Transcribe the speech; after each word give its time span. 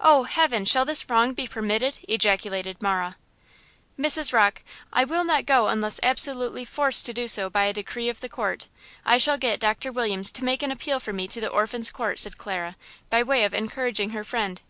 "Oh, 0.00 0.24
heaven! 0.24 0.66
shall 0.66 0.84
this 0.84 1.08
wrong 1.08 1.32
be 1.32 1.46
permitted?" 1.46 2.00
ejaculated 2.06 2.82
Marah. 2.82 3.16
"Mrs. 3.98 4.30
Rocke, 4.30 4.62
I 4.92 5.04
will 5.04 5.24
not 5.24 5.46
go 5.46 5.68
unless 5.68 5.98
absolutely 6.02 6.66
forced 6.66 7.06
to 7.06 7.14
do 7.14 7.26
so 7.26 7.48
by 7.48 7.64
a 7.64 7.72
decree 7.72 8.10
of 8.10 8.20
the 8.20 8.28
court. 8.28 8.68
I 9.06 9.16
shall 9.16 9.38
get 9.38 9.60
Doctor 9.60 9.90
Williams 9.90 10.30
to 10.32 10.44
make 10.44 10.62
an 10.62 10.70
appeal 10.72 11.00
for 11.00 11.14
me 11.14 11.26
to 11.28 11.40
the 11.40 11.48
Orphans' 11.48 11.90
Court," 11.90 12.18
said 12.18 12.36
Clara, 12.36 12.76
by 13.08 13.22
way 13.22 13.44
of 13.44 13.54
encouraging 13.54 14.10
her 14.10 14.24
friend. 14.24 14.60